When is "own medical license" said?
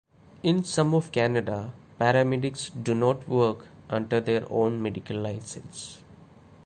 4.51-5.99